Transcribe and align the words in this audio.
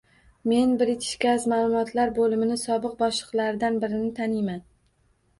Men 0.51 0.71
“British 0.81 1.17
Gas” 1.25 1.43
maʼlumotlar 1.51 2.13
boʻlimini 2.19 2.57
sobiq 2.61 2.95
boshliqlardan 3.01 3.77
birini 3.85 4.09
taniyman. 4.21 4.65